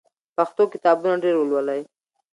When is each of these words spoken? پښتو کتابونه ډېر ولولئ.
پښتو 0.35 0.63
کتابونه 0.73 1.15
ډېر 1.23 1.35
ولولئ. 1.37 1.81